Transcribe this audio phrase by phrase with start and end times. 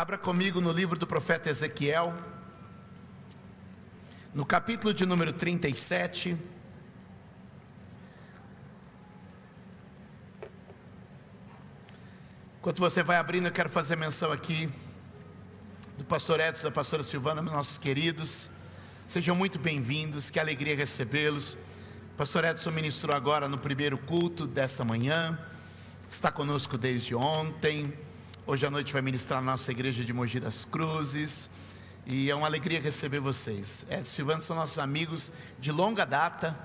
[0.00, 2.16] Abra comigo no livro do profeta Ezequiel,
[4.32, 6.38] no capítulo de número 37.
[12.58, 14.72] Enquanto você vai abrindo, eu quero fazer menção aqui
[15.98, 18.50] do pastor Edson, da pastora Silvana, nossos queridos.
[19.06, 21.58] Sejam muito bem-vindos, que alegria recebê-los.
[22.16, 25.38] Pastor Edson ministrou agora no primeiro culto desta manhã,
[26.10, 27.92] está conosco desde ontem.
[28.50, 31.48] Hoje à noite vai ministrar na nossa igreja de Mogi das Cruzes.
[32.04, 33.86] E é uma alegria receber vocês.
[33.88, 36.58] Edson e Silvana são nossos amigos de longa data,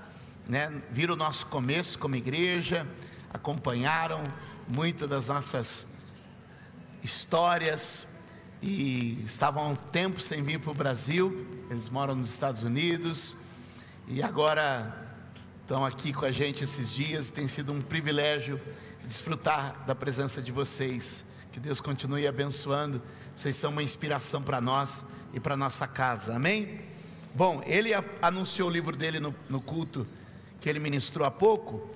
[0.48, 0.82] né?
[0.90, 2.84] viram o nosso começo como igreja,
[3.32, 4.20] acompanharam
[4.66, 5.86] muitas das nossas
[7.04, 8.08] histórias,
[8.60, 13.36] e estavam há um tempo sem vir para o Brasil, eles moram nos Estados Unidos
[14.08, 14.92] e agora
[15.62, 17.30] estão aqui com a gente esses dias.
[17.30, 18.60] Tem sido um privilégio
[19.04, 21.24] desfrutar da presença de vocês.
[21.56, 23.00] Que Deus continue abençoando.
[23.34, 26.36] Vocês são uma inspiração para nós e para nossa casa.
[26.36, 26.82] Amém?
[27.34, 30.06] Bom, ele anunciou o livro dele no, no culto
[30.60, 31.88] que ele ministrou há pouco.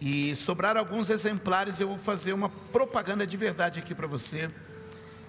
[0.00, 1.78] E sobraram alguns exemplares.
[1.78, 4.50] Eu vou fazer uma propaganda de verdade aqui para você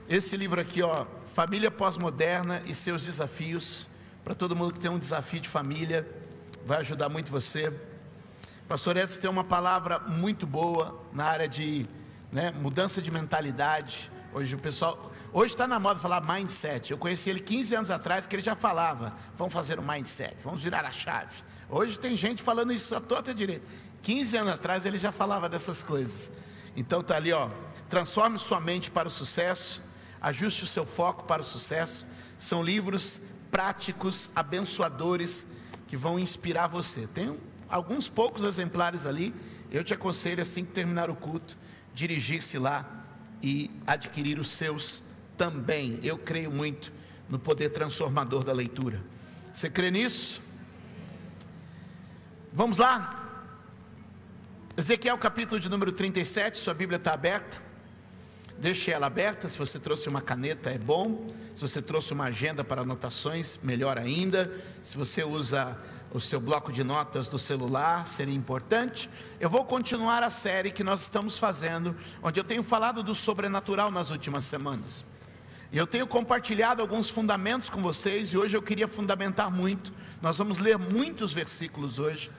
[0.10, 3.88] esse livro aqui, ó, Família Pós-Moderna e seus desafios,
[4.24, 6.04] para todo mundo que tem um desafio de família,
[6.66, 7.72] vai ajudar muito você.
[8.68, 11.86] Pastor Edson tem uma palavra muito boa na área de
[12.32, 14.12] né, mudança de mentalidade.
[14.34, 16.92] Hoje o pessoal, hoje está na moda falar mindset.
[16.92, 20.64] Eu conheci ele 15 anos atrás que ele já falava, vamos fazer um mindset, vamos
[20.64, 21.36] virar a chave.
[21.70, 23.66] Hoje tem gente falando isso a torta direita.
[24.04, 26.32] 15 anos atrás ele já falava dessas coisas.
[26.76, 27.50] Então tá ali, ó,
[27.90, 29.82] transforme sua mente para o sucesso
[30.22, 32.08] Ajuste o seu foco para o sucesso.
[32.38, 35.46] São livros práticos, abençoadores,
[35.88, 37.08] que vão inspirar você.
[37.08, 37.38] Tem
[37.70, 39.34] alguns poucos exemplares ali.
[39.72, 41.58] Eu te aconselho, assim que terminar o culto,
[41.98, 42.86] dirigir-se lá
[43.42, 45.04] e adquirir os seus
[45.36, 46.00] também.
[46.04, 46.94] Eu creio muito
[47.28, 49.04] no poder transformador da leitura.
[49.52, 50.40] Você crê nisso?
[52.54, 53.42] Vamos lá.
[54.78, 57.58] Ezequiel capítulo de número 37, sua Bíblia está aberta.
[58.60, 59.50] Deixe ela aberta.
[59.50, 61.34] Se você trouxe uma caneta, é bom.
[61.56, 64.52] Se você trouxe uma agenda para anotações, melhor ainda.
[64.84, 65.76] Se você usa
[66.14, 69.10] o seu bloco de notas do celular, seria importante.
[69.40, 73.92] Eu vou continuar a série que nós estamos fazendo, onde eu tenho falado do sobrenatural
[73.92, 75.04] nas últimas semanas.
[75.72, 79.92] E eu tenho compartilhado alguns fundamentos com vocês, e hoje eu queria fundamentar muito.
[80.22, 82.32] Nós vamos ler muitos versículos hoje.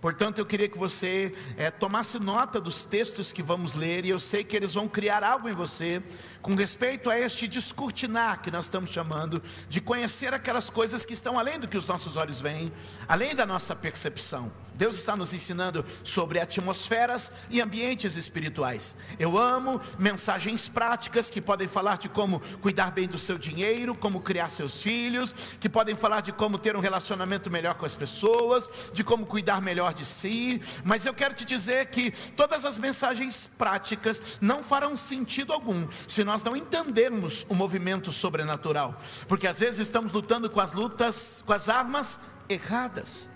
[0.00, 4.18] Portanto, eu queria que você é, tomasse nota dos textos que vamos ler, e eu
[4.18, 6.02] sei que eles vão criar algo em você
[6.42, 11.38] com respeito a este descortinar que nós estamos chamando, de conhecer aquelas coisas que estão
[11.38, 12.72] além do que os nossos olhos veem,
[13.08, 14.50] além da nossa percepção.
[14.80, 18.96] Deus está nos ensinando sobre atmosferas e ambientes espirituais.
[19.18, 24.22] Eu amo mensagens práticas que podem falar de como cuidar bem do seu dinheiro, como
[24.22, 28.90] criar seus filhos, que podem falar de como ter um relacionamento melhor com as pessoas,
[28.94, 30.62] de como cuidar melhor de si.
[30.82, 36.24] Mas eu quero te dizer que todas as mensagens práticas não farão sentido algum se
[36.30, 38.94] nós não entendermos o movimento sobrenatural,
[39.26, 43.28] porque às vezes estamos lutando com as lutas, com as armas erradas.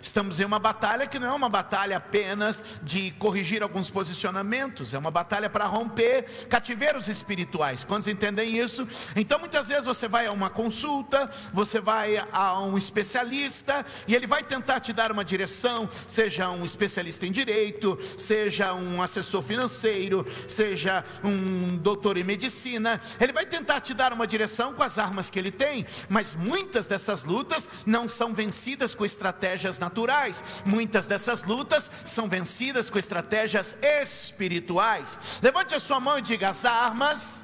[0.00, 4.98] Estamos em uma batalha que não é uma batalha apenas de corrigir alguns posicionamentos, é
[4.98, 7.84] uma batalha para romper cativeiros espirituais.
[7.84, 8.86] Quantos entendem isso?
[9.16, 14.26] Então muitas vezes você vai a uma consulta, você vai a um especialista e ele
[14.26, 20.24] vai tentar te dar uma direção, seja um especialista em direito, seja um assessor financeiro,
[20.48, 25.30] seja um doutor em medicina, ele vai tentar te dar uma direção com as armas
[25.30, 30.62] que ele tem, mas muitas dessas lutas não são vencidas com estratégias naturais naturais.
[30.64, 35.40] Muitas dessas lutas são vencidas com estratégias espirituais.
[35.42, 37.42] Levante a sua mão e diga: as armas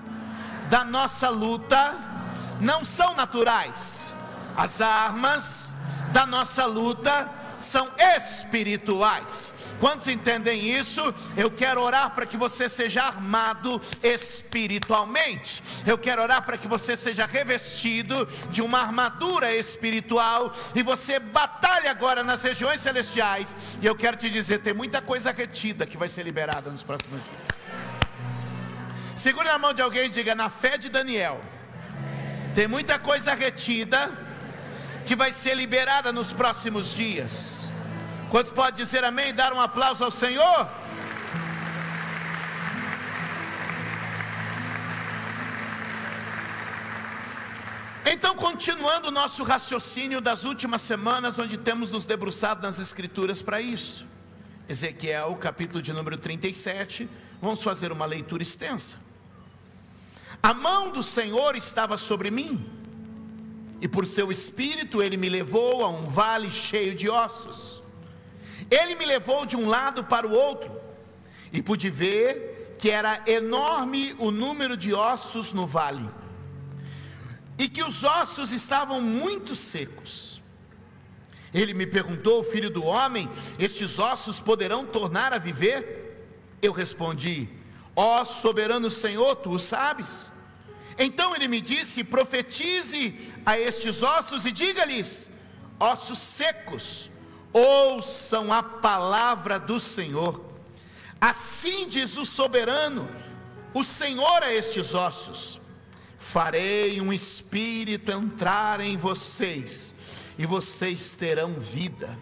[0.69, 1.95] da nossa luta
[2.61, 4.13] não são naturais.
[4.57, 5.73] As armas
[6.13, 7.29] da nossa luta
[7.65, 9.53] são espirituais.
[9.81, 11.03] Quantos entendem isso?
[11.37, 15.63] Eu quero orar para que você seja armado espiritualmente.
[15.87, 21.89] Eu quero orar para que você seja revestido de uma armadura espiritual e você batalhe
[21.89, 23.57] agora nas regiões celestiais.
[23.81, 27.21] E eu quero te dizer, tem muita coisa retida que vai ser liberada nos próximos
[27.23, 27.65] dias.
[29.17, 31.41] Segure na mão de alguém e diga: na fé de Daniel,
[32.55, 34.24] tem muita coisa retida
[35.07, 37.71] que vai ser liberada nos próximos dias.
[38.31, 40.69] Quantos pode dizer amém e dar um aplauso ao Senhor?
[48.07, 53.61] Então, continuando o nosso raciocínio das últimas semanas, onde temos nos debruçado nas Escrituras para
[53.61, 54.07] isso.
[54.69, 57.09] Ezequiel, capítulo de número 37,
[57.41, 58.99] vamos fazer uma leitura extensa.
[60.43, 62.65] A mão do Senhor estava sobre mim,
[63.85, 67.83] e por seu espírito ele me levou a um vale cheio de ossos.
[68.71, 70.73] Ele me levou de um lado para o outro,
[71.53, 76.09] e pude ver que era enorme o número de ossos no vale,
[77.59, 80.43] e que os ossos estavam muito secos.
[81.53, 83.29] Ele me perguntou, filho do homem,
[83.59, 86.27] estes ossos poderão tornar a viver?
[86.63, 87.51] Eu respondi,
[87.95, 90.33] ó soberano Senhor, tu o sabes.
[90.99, 95.31] Então ele me disse: profetize a estes ossos e diga-lhes,
[95.79, 97.11] ossos secos,
[97.53, 100.45] ouçam a palavra do Senhor.
[101.21, 103.09] Assim diz o soberano,
[103.73, 105.61] o Senhor a estes ossos:
[106.19, 109.95] farei um espírito entrar em vocês
[110.39, 112.19] e vocês terão vida.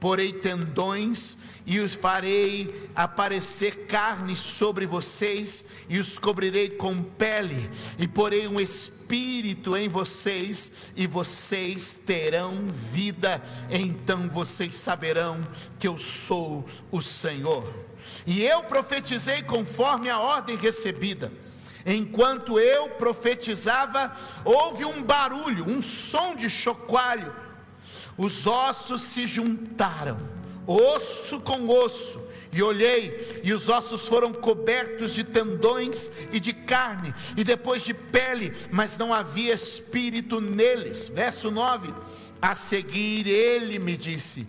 [0.00, 1.36] Porei tendões
[1.66, 7.68] e os farei aparecer carne sobre vocês, e os cobrirei com pele,
[7.98, 13.42] e porei um espírito em vocês, e vocês terão vida.
[13.68, 15.46] Então vocês saberão
[15.78, 17.70] que eu sou o Senhor.
[18.26, 21.30] E eu profetizei conforme a ordem recebida.
[21.84, 27.47] Enquanto eu profetizava, houve um barulho, um som de chocalho
[28.16, 30.18] os ossos se juntaram,
[30.66, 32.20] osso com osso,
[32.52, 37.92] e olhei, e os ossos foram cobertos de tendões e de carne, e depois de
[37.92, 41.08] pele, mas não havia espírito neles.
[41.08, 41.92] Verso 9:
[42.40, 44.46] A seguir ele me disse: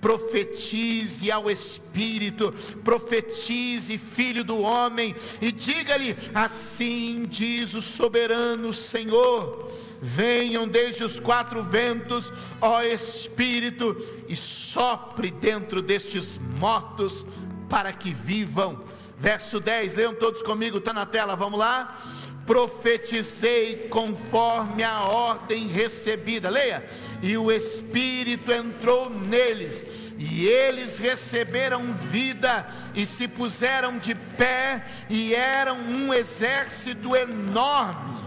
[0.00, 9.70] profetize ao Espírito, profetize, filho do homem, e diga-lhe: Assim diz o soberano Senhor
[10.00, 13.96] venham desde os quatro ventos, ó Espírito,
[14.28, 17.26] e sopre dentro destes mortos
[17.68, 18.82] para que vivam.
[19.18, 21.98] Verso 10, leiam todos comigo, está na tela, vamos lá.
[22.46, 26.84] Profetizei conforme a ordem recebida, leia.
[27.22, 35.34] E o Espírito entrou neles, e eles receberam vida, e se puseram de pé, e
[35.34, 38.19] eram um exército enorme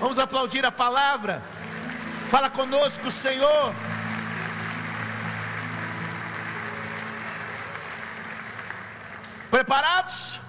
[0.00, 1.42] Vamos aplaudir a palavra.
[2.28, 3.74] Fala conosco, Senhor.
[9.50, 10.40] Preparados?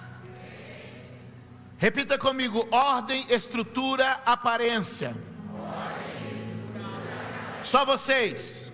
[1.78, 5.16] Repita comigo: ordem, estrutura, aparência.
[7.62, 8.70] Só vocês.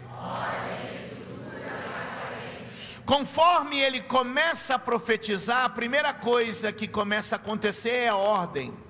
[3.04, 8.85] Conforme ele começa a profetizar, a primeira coisa que começa a acontecer é a ordem.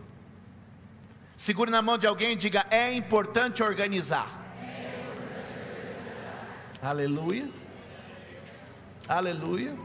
[1.37, 4.29] Segure na mão de alguém e diga: é importante organizar.
[6.83, 7.49] Aleluia.
[9.06, 9.77] Aleluia.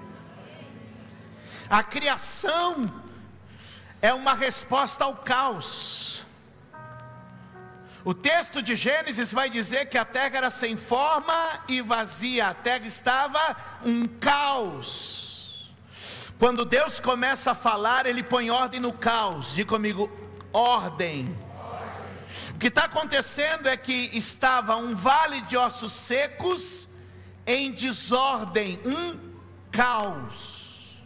[1.69, 2.91] A criação
[4.01, 6.25] é uma resposta ao caos.
[8.03, 12.53] O texto de Gênesis vai dizer que a terra era sem forma e vazia, a
[12.53, 13.55] terra estava
[13.85, 15.71] um caos.
[16.39, 19.53] Quando Deus começa a falar, Ele põe ordem no caos.
[19.53, 20.09] Diga comigo,
[20.53, 21.35] ordem.
[22.55, 26.87] O que está acontecendo é que estava um vale de ossos secos
[27.45, 29.19] em desordem, um
[29.71, 30.97] caos.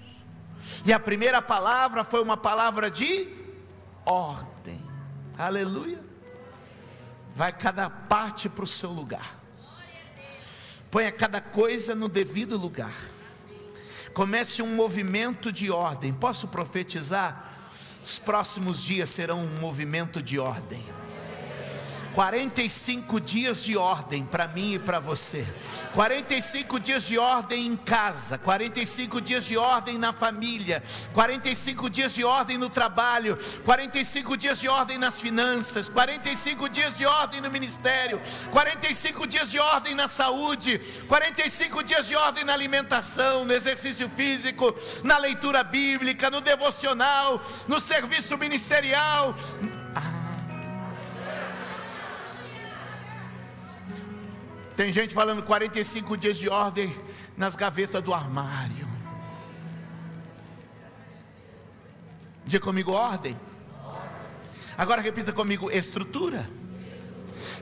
[0.85, 3.27] E a primeira palavra foi uma palavra de
[4.05, 4.81] ordem.
[5.37, 6.03] Aleluia.
[7.35, 9.39] Vai cada parte para o seu lugar.
[10.89, 12.93] Ponha cada coisa no devido lugar.
[14.13, 16.13] Comece um movimento de ordem.
[16.13, 17.54] Posso profetizar?
[18.05, 20.83] Os próximos dias serão um movimento de ordem.
[22.15, 25.45] 45 dias de ordem para mim e para você.
[25.93, 30.81] 45 dias de ordem em casa, 45 dias de ordem na família,
[31.13, 37.05] 45 dias de ordem no trabalho, 45 dias de ordem nas finanças, 45 dias de
[37.05, 40.79] ordem no ministério, 45 dias de ordem na saúde,
[41.09, 47.77] 45 dias de ordem na alimentação, no exercício físico, na leitura bíblica, no devocional, no
[47.77, 49.35] serviço ministerial
[54.75, 56.93] Tem gente falando 45 dias de ordem
[57.37, 58.85] nas gavetas do armário.
[62.45, 63.39] Diga comigo ordem.
[64.77, 66.49] Agora repita comigo estrutura.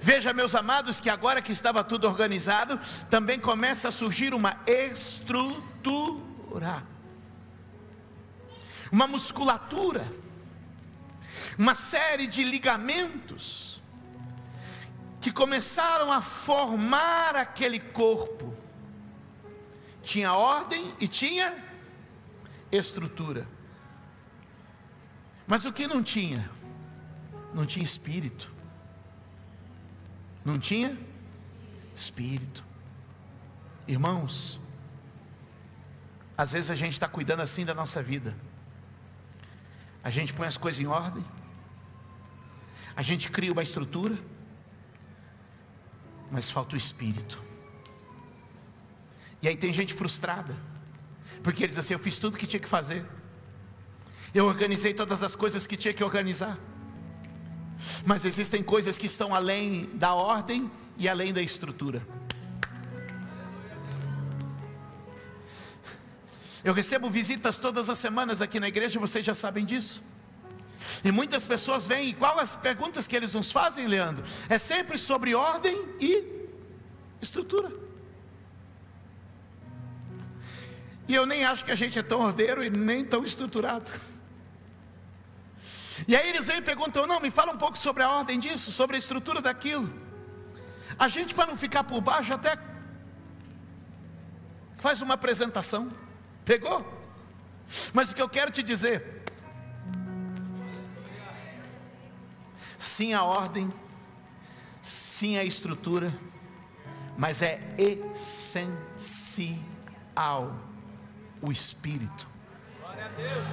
[0.01, 2.79] Veja, meus amados, que agora que estava tudo organizado,
[3.10, 6.03] também começa a surgir uma estrutura,
[8.91, 10.12] uma musculatura,
[11.58, 13.73] uma série de ligamentos
[15.24, 18.53] que começaram a formar aquele corpo.
[20.01, 21.56] Tinha ordem e tinha
[22.70, 23.48] estrutura.
[25.48, 26.51] Mas o que não tinha?
[27.53, 28.51] Não tinha espírito.
[30.44, 30.98] Não tinha
[31.96, 32.62] espírito.
[33.88, 34.60] Irmãos,
[36.38, 38.36] às vezes a gente está cuidando assim da nossa vida.
[40.03, 41.24] A gente põe as coisas em ordem.
[42.94, 44.18] A gente cria uma estrutura.
[46.34, 47.40] Mas falta o espírito.
[49.40, 50.58] E aí tem gente frustrada.
[51.44, 53.06] Porque eles assim, eu fiz tudo que tinha que fazer.
[54.34, 56.58] Eu organizei todas as coisas que tinha que organizar.
[58.04, 62.02] Mas existem coisas que estão além da ordem e além da estrutura.
[66.63, 70.02] Eu recebo visitas todas as semanas aqui na igreja, vocês já sabem disso.
[71.03, 74.24] E muitas pessoas vêm, e qual as perguntas que eles nos fazem, Leandro?
[74.48, 76.48] É sempre sobre ordem e
[77.22, 77.72] estrutura.
[81.07, 83.91] E eu nem acho que a gente é tão ordeiro e nem tão estruturado.
[86.07, 88.72] E aí eles vêm e perguntam: não, me fala um pouco sobre a ordem disso,
[88.72, 89.93] sobre a estrutura daquilo.
[90.98, 92.57] A gente, para não ficar por baixo, até
[94.75, 95.91] faz uma apresentação.
[96.45, 96.86] Pegou?
[97.93, 99.23] Mas o que eu quero te dizer,
[102.84, 103.74] sim a ordem,
[104.82, 106.13] sim a estrutura,
[107.18, 108.84] mas é essencial
[111.42, 112.28] o espírito.
[112.80, 113.46] Glória a Deus.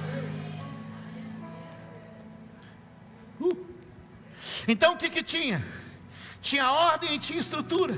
[3.39, 3.65] Uh.
[4.67, 5.63] Então o que que tinha?
[6.41, 7.97] Tinha ordem e tinha estrutura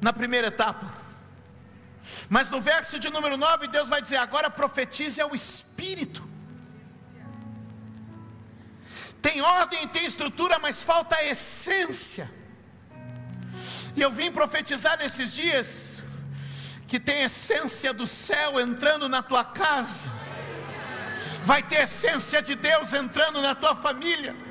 [0.00, 0.92] na primeira etapa.
[2.28, 6.27] Mas no verso de número 9, Deus vai dizer: agora profetize ao Espírito.
[9.20, 12.30] Tem ordem, tem estrutura, mas falta a essência.
[13.96, 16.02] E eu vim profetizar nesses dias
[16.86, 20.08] que tem essência do céu entrando na tua casa,
[21.44, 24.47] vai ter essência de Deus entrando na tua família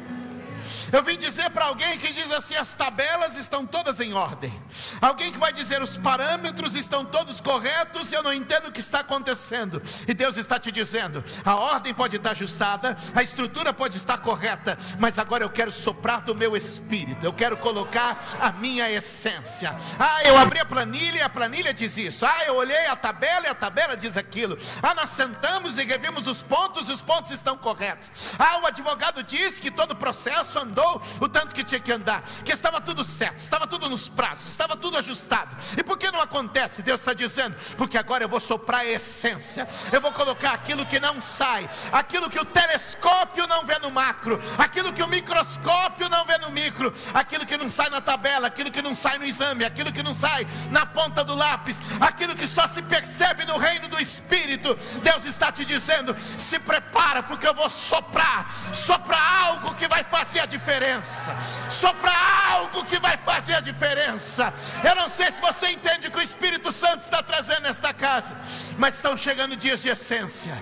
[0.91, 4.53] eu vim dizer para alguém que diz assim: as tabelas estão todas em ordem.
[5.01, 8.99] Alguém que vai dizer os parâmetros estão todos corretos, eu não entendo o que está
[8.99, 9.81] acontecendo.
[10.07, 14.77] E Deus está te dizendo: a ordem pode estar ajustada, a estrutura pode estar correta,
[14.99, 19.75] mas agora eu quero soprar do meu espírito, eu quero colocar a minha essência.
[19.99, 22.25] Ah, eu abri a planilha e a planilha diz isso.
[22.25, 24.57] Ah, eu olhei a tabela e a tabela diz aquilo.
[24.81, 28.35] Ah, nós sentamos e revimos os pontos e os pontos estão corretos.
[28.37, 32.51] Ah, o advogado diz que todo processo andou o tanto que tinha que andar, que
[32.51, 35.55] estava tudo certo, estava tudo nos prazos, estava tudo ajustado.
[35.77, 36.81] E por que não acontece?
[36.81, 40.99] Deus está dizendo, porque agora eu vou soprar a essência, eu vou colocar aquilo que
[40.99, 46.25] não sai, aquilo que o telescópio não vê no macro, aquilo que o microscópio não
[46.25, 49.65] vê no micro, aquilo que não sai na tabela, aquilo que não sai no exame,
[49.65, 53.87] aquilo que não sai na ponta do lápis, aquilo que só se percebe no reino
[53.87, 54.75] do Espírito.
[55.03, 60.46] Deus está te dizendo: se prepara, porque eu vou soprar, soprar algo que vai fazer
[60.47, 61.35] diferença,
[61.69, 64.53] soprar algo que vai fazer a diferença.
[64.83, 68.35] Eu não sei se você entende o que o Espírito Santo está trazendo nesta casa,
[68.77, 70.53] mas estão chegando dias de essência.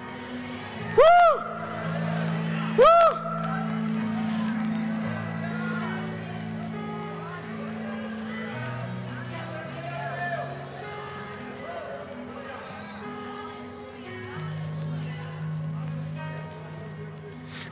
[0.97, 1.39] Uh!
[2.81, 3.35] Uh!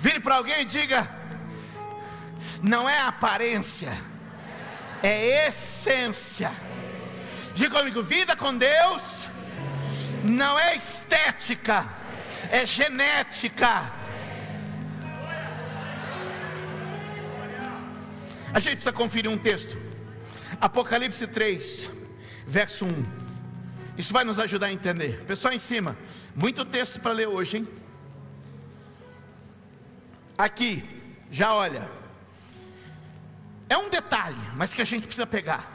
[0.04, 1.10] Vire para alguém e diga:
[2.64, 3.92] não é aparência,
[5.04, 6.50] é essência.
[7.54, 9.28] Diga comigo: vida com Deus
[10.24, 11.86] não é estética,
[12.50, 13.92] é genética.
[18.54, 19.76] A gente precisa conferir um texto.
[20.62, 21.92] Apocalipse 3,
[22.48, 23.06] verso 1.
[23.98, 25.26] Isso vai nos ajudar a entender.
[25.26, 25.98] Pessoal em cima,
[26.34, 27.68] muito texto para ler hoje, hein?
[30.38, 30.84] Aqui,
[31.30, 32.03] já olha.
[33.70, 35.72] É um detalhe, mas que a gente precisa pegar.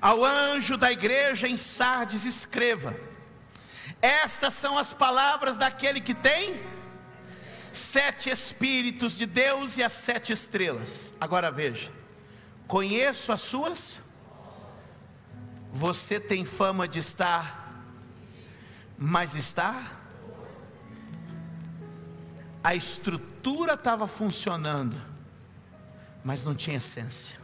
[0.00, 2.96] Ao anjo da igreja em Sardes, escreva:
[4.00, 6.62] Estas são as palavras daquele que tem
[7.72, 11.14] sete Espíritos de Deus e as sete estrelas.
[11.20, 11.90] Agora veja:
[12.66, 14.00] conheço as suas.
[15.70, 17.84] Você tem fama de estar,
[18.96, 19.92] mas está.
[22.62, 25.07] A estrutura estava funcionando
[26.28, 27.36] mas não tinha essência.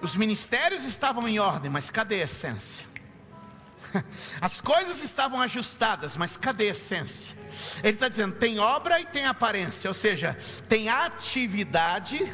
[0.00, 2.86] Os ministérios estavam em ordem, mas cadê a essência?
[4.40, 7.36] As coisas estavam ajustadas, mas cadê a essência?
[7.82, 10.36] Ele está dizendo: tem obra e tem aparência, ou seja,
[10.68, 12.32] tem atividade,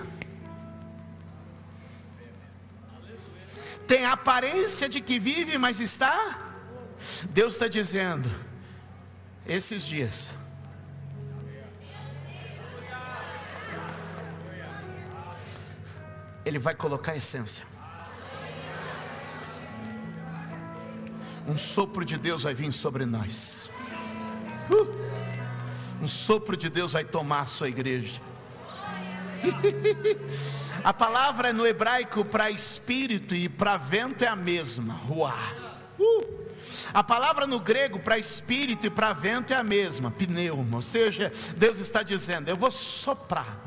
[3.88, 6.38] tem aparência de que vive, mas está.
[7.30, 8.30] Deus está dizendo:
[9.46, 10.34] esses dias
[16.54, 17.64] Ele vai colocar essência.
[21.48, 23.68] Um sopro de Deus vai vir sobre nós.
[24.70, 24.86] Uh!
[26.00, 28.20] Um sopro de Deus vai tomar a sua igreja.
[30.84, 34.94] a palavra no hebraico para espírito e para vento é a mesma.
[34.94, 35.73] Ruá.
[36.92, 40.76] A palavra no grego para espírito e para vento é a mesma, pneuma.
[40.76, 43.58] Ou seja, Deus está dizendo: eu vou soprar.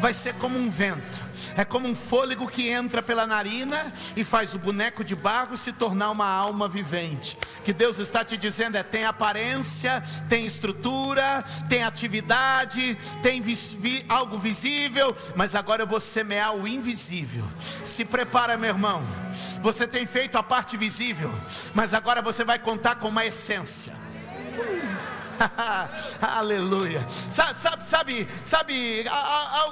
[0.00, 1.22] Vai ser como um vento.
[1.56, 5.72] É como um fôlego que entra pela narina e faz o boneco de barro se
[5.72, 7.36] tornar uma alma vivente.
[7.64, 14.38] Que Deus está te dizendo é tem aparência, tem estrutura, tem atividade, tem vi algo
[14.38, 17.44] visível, mas agora eu vou semear o invisível.
[17.60, 19.02] Se prepara, meu irmão.
[19.60, 21.32] Você tem feito a parte visível,
[21.74, 23.92] mas agora você vai contar com uma essência.
[26.20, 27.06] Aleluia.
[27.30, 29.04] Sabe, sabe, sabe, sabe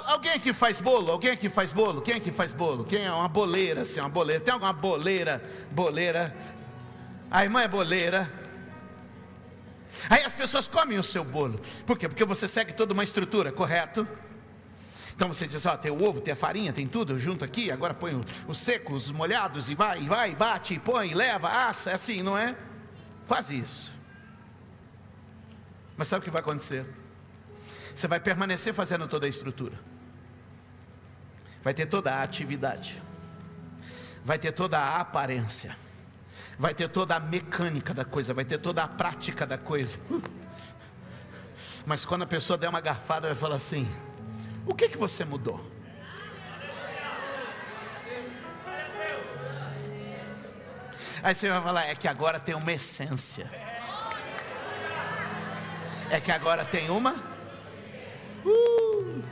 [0.05, 1.11] alguém aqui faz bolo?
[1.11, 2.01] Alguém aqui faz bolo?
[2.01, 2.85] Quem aqui faz bolo?
[2.85, 4.41] Quem é uma boleira assim, uma boleira?
[4.41, 5.43] Tem alguma boleira?
[5.71, 6.33] Boleira.
[7.29, 8.31] A irmã é boleira.
[10.09, 11.59] Aí as pessoas comem o seu bolo.
[11.85, 12.07] Por quê?
[12.07, 14.07] Porque você segue toda uma estrutura, correto?
[15.13, 17.93] Então você diz, ó, tem o ovo, tem a farinha, tem tudo junto aqui, agora
[17.93, 22.21] põe os secos, os molhados, e vai, e vai, bate, põe, leva, assa, é assim,
[22.21, 22.55] não é?
[23.27, 23.91] Quase isso.
[25.97, 26.85] Mas sabe o que vai acontecer?
[27.93, 29.79] Você vai permanecer fazendo toda a estrutura,
[31.63, 33.01] vai ter toda a atividade,
[34.23, 35.75] vai ter toda a aparência,
[36.59, 39.97] vai ter toda a mecânica da coisa, vai ter toda a prática da coisa.
[41.85, 43.87] Mas quando a pessoa der uma garfada, vai falar assim:
[44.65, 45.74] o que que você mudou?
[51.25, 53.49] Aí você vai falar, é que agora tem uma essência.
[56.11, 57.15] É que agora tem uma.
[58.45, 59.23] Uh.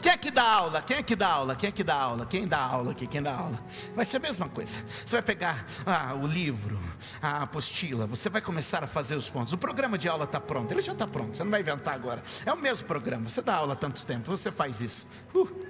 [0.00, 0.82] Quem é que dá aula?
[0.82, 1.56] Quem é que dá aula?
[1.56, 2.26] Quem é que dá aula?
[2.26, 3.08] Quem dá aula aqui?
[3.08, 3.58] Quem dá aula?
[3.92, 4.78] Vai ser a mesma coisa.
[5.04, 6.78] Você vai pegar ah, o livro,
[7.20, 9.52] a apostila, você vai começar a fazer os pontos.
[9.52, 12.22] O programa de aula está pronto, ele já está pronto, você não vai inventar agora.
[12.44, 15.08] É o mesmo programa, você dá aula há tantos tempos, você faz isso.
[15.34, 15.66] Uh.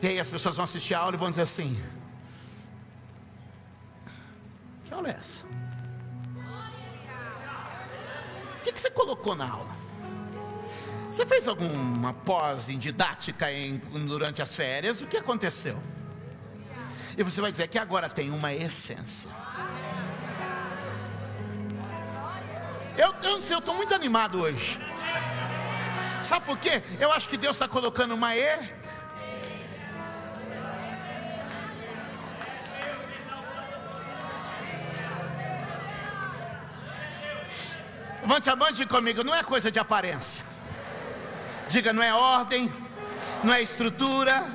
[0.00, 1.76] E aí as pessoas vão assistir a aula e vão dizer assim:
[4.98, 5.44] aula é essa?
[8.56, 9.78] O que, que você colocou na aula?
[11.10, 15.00] Você fez alguma pós em didática em, durante as férias?
[15.00, 15.80] O que aconteceu?
[17.16, 19.30] E você vai dizer que agora tem uma essência.
[22.96, 24.78] Eu, eu não sei, eu estou muito animado hoje.
[26.22, 26.82] Sabe por quê?
[27.00, 28.58] Eu acho que Deus está colocando uma E.
[38.28, 40.44] Levante a mão comigo, não é coisa de aparência.
[41.66, 42.70] Diga, não é ordem,
[43.42, 44.46] não é estrutura,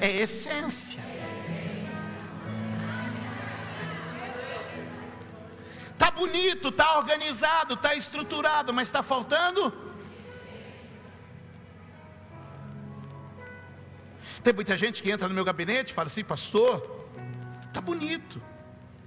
[0.00, 0.98] é essência.
[5.98, 9.70] Tá bonito, tá organizado, tá estruturado, mas está faltando.
[14.42, 16.80] Tem muita gente que entra no meu gabinete e fala assim, pastor,
[17.74, 18.40] tá bonito,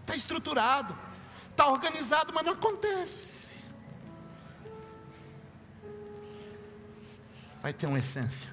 [0.05, 0.95] tá estruturado,
[1.55, 3.52] tá organizado, mas não acontece.
[7.63, 8.49] Vai ter uma essência.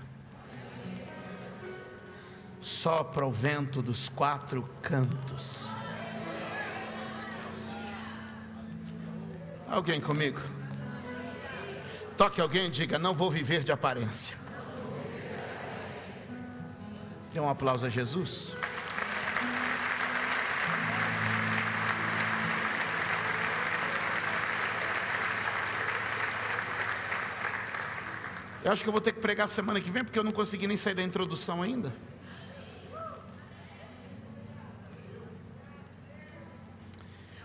[2.61, 5.75] Sopra o vento dos quatro cantos.
[9.69, 10.41] Alguém comigo?
[12.17, 14.37] Toque alguém e diga: Não vou viver de aparência.
[17.33, 18.57] Dê um aplauso a Jesus.
[28.63, 30.67] Eu acho que eu vou ter que pregar semana que vem, porque eu não consegui
[30.67, 31.93] nem sair da introdução ainda.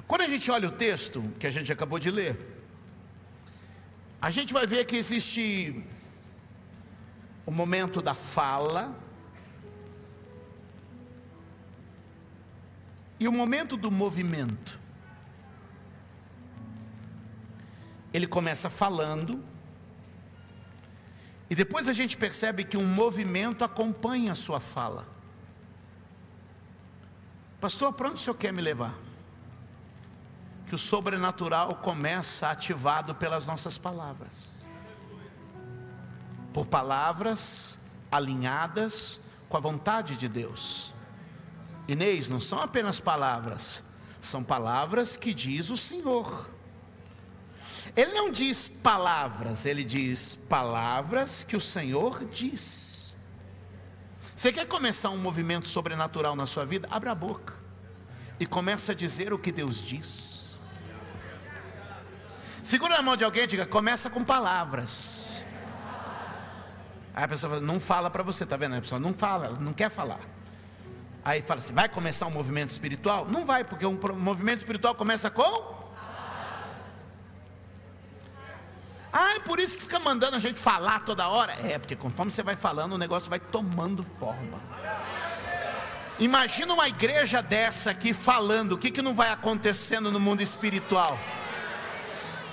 [0.05, 2.37] Quando a gente olha o texto que a gente acabou de ler,
[4.21, 5.83] a gente vai ver que existe
[7.45, 8.93] o momento da fala
[13.19, 14.77] e o momento do movimento.
[18.13, 19.43] Ele começa falando,
[21.55, 25.07] e depois a gente percebe que um movimento acompanha a sua fala.
[27.61, 28.93] Pastor, para onde o senhor quer me levar?
[30.67, 34.65] Que o sobrenatural começa ativado pelas nossas palavras.
[36.51, 40.93] Por palavras alinhadas com a vontade de Deus.
[41.87, 43.81] Inês, não são apenas palavras,
[44.19, 46.49] são palavras que diz o Senhor.
[47.95, 53.15] Ele não diz palavras, ele diz palavras que o Senhor diz.
[54.35, 56.87] Você quer começar um movimento sobrenatural na sua vida?
[56.91, 57.53] Abra a boca
[58.39, 60.55] e começa a dizer o que Deus diz.
[62.61, 65.43] Segura na mão de alguém e diga: começa com palavras.
[67.13, 68.75] Aí a pessoa fala, não fala para você, tá vendo?
[68.75, 70.19] A pessoa não fala, não quer falar.
[71.23, 73.27] Aí fala assim: vai começar um movimento espiritual?
[73.27, 75.84] Não vai, porque um movimento espiritual começa com.
[79.17, 81.53] Ah, é por isso que fica mandando a gente falar toda hora.
[81.53, 84.59] É, porque conforme você vai falando, o negócio vai tomando forma.
[86.19, 91.17] Imagina uma igreja dessa aqui falando, o que, que não vai acontecendo no mundo espiritual?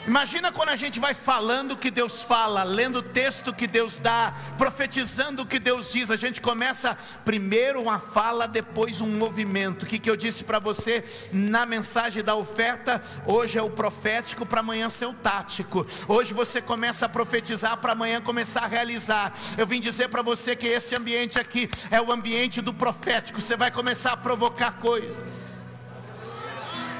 [0.04, 4.00] Imagina quando a gente vai falando o que Deus fala, lendo o texto que Deus
[4.00, 6.10] dá, profetizando o que Deus diz.
[6.10, 9.84] A gente começa primeiro uma fala, depois um movimento.
[9.84, 13.00] O que, que eu disse para você na mensagem da oferta?
[13.24, 15.86] Hoje é o profético, para amanhã ser o tático.
[16.08, 19.32] Hoje você começa a profetizar, para amanhã começar a realizar.
[19.56, 23.40] Eu vim dizer para você que esse ambiente aqui é o ambiente do profético.
[23.40, 25.62] Você vai começar a provocar coisas.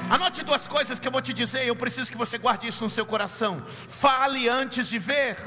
[0.09, 2.89] Anote duas coisas que eu vou te dizer, eu preciso que você guarde isso no
[2.89, 3.63] seu coração.
[3.67, 5.37] Fale antes de ver.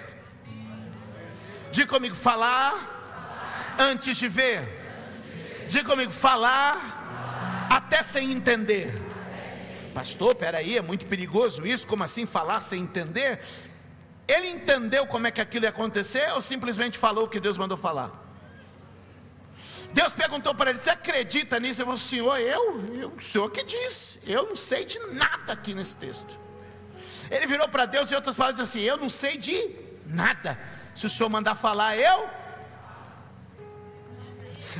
[1.70, 4.62] Diga comigo, falar antes de ver.
[5.68, 8.92] Diga comigo, falar até sem entender.
[9.94, 13.40] Pastor, peraí, é muito perigoso isso, como assim falar sem entender?
[14.28, 17.76] Ele entendeu como é que aquilo ia acontecer ou simplesmente falou o que Deus mandou
[17.76, 18.25] falar?
[19.96, 21.80] Deus perguntou para ele: Você acredita nisso?
[21.80, 22.62] Ele falou: Senhor, eu,
[23.02, 26.38] eu, o Senhor que diz, eu não sei de nada aqui nesse texto.
[27.30, 29.56] Ele virou para Deus e outras palavras assim: Eu não sei de
[30.04, 30.58] nada.
[30.94, 32.28] Se o Senhor mandar falar, eu.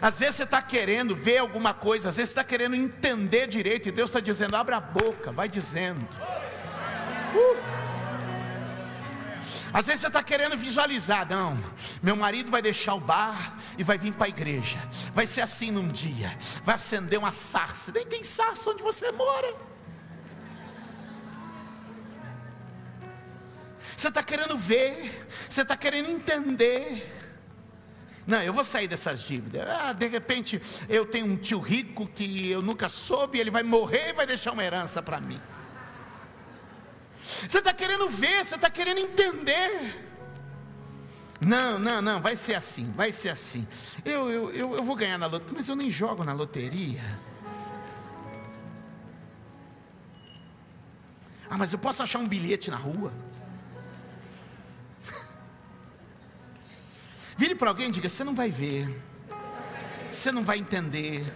[0.02, 3.88] Às vezes você está querendo ver alguma coisa, às vezes você está querendo entender direito,
[3.88, 6.06] e Deus está dizendo: abra a boca, vai dizendo.
[7.34, 7.85] Uh.
[9.72, 11.58] Às vezes você está querendo visualizar, não.
[12.02, 14.78] Meu marido vai deixar o bar e vai vir para a igreja.
[15.14, 16.36] Vai ser assim num dia.
[16.64, 17.92] Vai acender uma sarça.
[17.92, 19.54] Nem tem sarça onde você mora.
[23.96, 27.14] Você está querendo ver, você está querendo entender.
[28.26, 29.66] Não, eu vou sair dessas dívidas.
[29.66, 34.10] Ah, de repente eu tenho um tio rico que eu nunca soube, ele vai morrer
[34.10, 35.40] e vai deixar uma herança para mim.
[37.26, 40.04] Você está querendo ver, você está querendo entender.
[41.40, 43.66] Não, não, não, vai ser assim, vai ser assim.
[44.04, 47.02] Eu, eu, eu, eu vou ganhar na loteria, mas eu nem jogo na loteria.
[51.50, 53.12] Ah, mas eu posso achar um bilhete na rua.
[57.36, 58.88] Vire para alguém e diga: você não vai ver,
[60.08, 61.26] você não vai entender,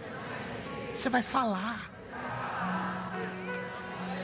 [0.93, 1.90] você vai falar.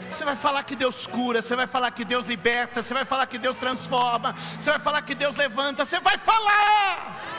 [0.09, 3.27] Você vai falar que Deus cura, você vai falar que Deus liberta, você vai falar
[3.27, 7.37] que Deus transforma, você vai falar que Deus levanta, você vai falar.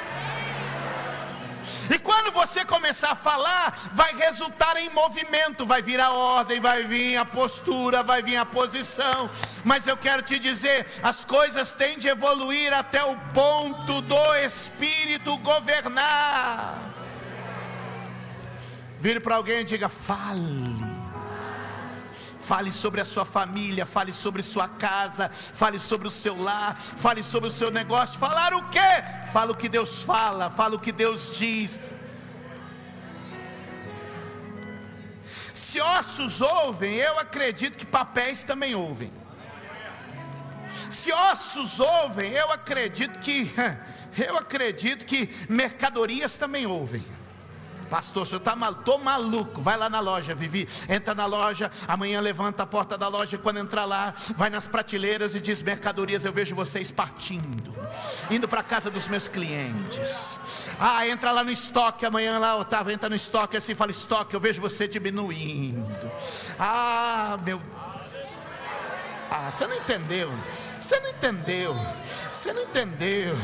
[1.90, 6.84] E quando você começar a falar, vai resultar em movimento, vai vir a ordem, vai
[6.84, 9.30] vir a postura, vai vir a posição.
[9.64, 15.36] Mas eu quero te dizer, as coisas têm de evoluir até o ponto do Espírito
[15.38, 16.78] governar.
[18.98, 20.87] Vire para alguém e diga: fale.
[22.48, 27.22] Fale sobre a sua família, fale sobre sua casa, fale sobre o seu lar, fale
[27.22, 28.18] sobre o seu negócio.
[28.18, 28.90] Falar o quê?
[29.30, 31.78] Fala o que Deus fala, fala o que Deus diz.
[35.52, 39.12] Se ossos ouvem, eu acredito que papéis também ouvem.
[40.88, 43.52] Se ossos ouvem, eu acredito que
[44.16, 47.04] eu acredito que mercadorias também ouvem.
[47.88, 49.60] Pastor, o senhor está mal, tô maluco.
[49.60, 50.68] Vai lá na loja, Vivi.
[50.88, 53.38] Entra na loja, amanhã levanta a porta da loja.
[53.38, 57.74] Quando entrar lá, vai nas prateleiras e diz: mercadorias, eu vejo vocês partindo,
[58.30, 60.68] indo para a casa dos meus clientes.
[60.78, 64.40] Ah, entra lá no estoque, amanhã lá, Otávio, entra no estoque assim, fala: estoque, eu
[64.40, 66.10] vejo você diminuindo.
[66.58, 67.60] Ah, meu
[69.30, 70.30] ah, você não entendeu.
[70.78, 71.74] Você não entendeu.
[72.30, 73.36] Você não entendeu.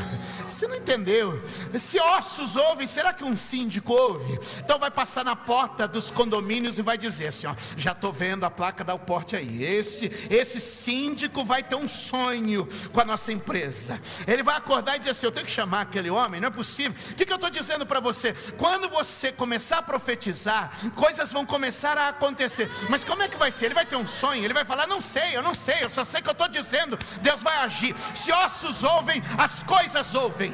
[0.47, 1.43] Você não entendeu.
[1.77, 4.39] Se ossos ouvem, será que um síndico ouve?
[4.59, 8.45] Então vai passar na porta dos condomínios e vai dizer assim: ó, já estou vendo
[8.45, 9.63] a placa da porte aí.
[9.63, 13.99] Esse, esse síndico vai ter um sonho com a nossa empresa.
[14.27, 16.95] Ele vai acordar e dizer assim: eu tenho que chamar aquele homem, não é possível.
[17.11, 18.33] O que, que eu estou dizendo para você?
[18.57, 22.71] Quando você começar a profetizar, coisas vão começar a acontecer.
[22.89, 23.65] Mas como é que vai ser?
[23.65, 26.03] Ele vai ter um sonho, ele vai falar: não sei, eu não sei, eu só
[26.03, 26.97] sei que eu estou dizendo.
[27.21, 27.95] Deus vai agir.
[28.13, 30.53] Se ossos ouvem, as coisas ouvem.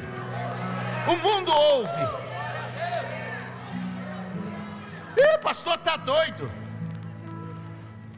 [1.07, 2.21] O mundo ouve.
[5.17, 6.51] Ih, pastor, está doido.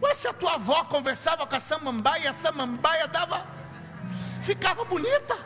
[0.02, 3.46] Ué, se a tua avó conversava com a samambaia, a samambaia dava,
[4.42, 5.38] ficava bonita.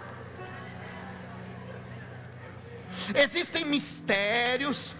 [3.14, 4.96] Existem mistérios.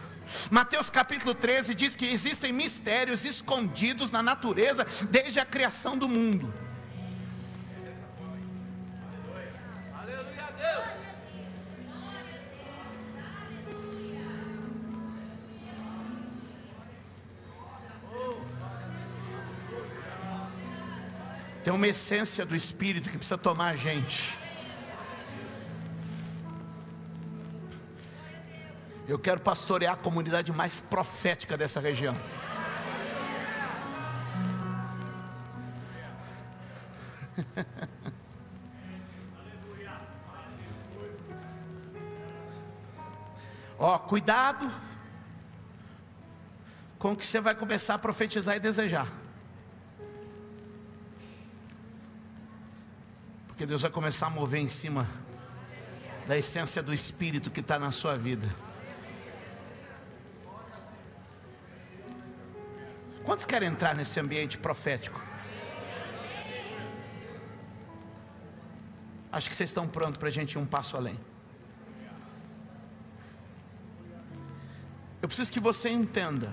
[0.50, 6.54] Mateus capítulo 13 diz que existem mistérios escondidos na natureza desde a criação do mundo.
[21.64, 24.47] Tem uma essência do Espírito que precisa tomar a gente.
[29.08, 32.14] Eu quero pastorear a comunidade mais profética dessa região.
[43.80, 44.70] Ó, cuidado
[47.00, 49.08] com o que você vai começar a profetizar e desejar.
[53.48, 55.08] Porque Deus vai começar a mover em cima
[56.28, 58.67] da essência do Espírito que está na sua vida.
[63.38, 65.22] Quantos querem entrar nesse ambiente profético?
[69.32, 71.16] Acho que vocês estão prontos para a gente ir um passo além.
[75.22, 76.52] Eu preciso que você entenda